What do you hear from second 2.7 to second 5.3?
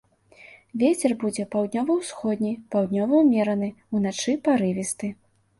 паўднёвы ўмераны, уначы парывісты.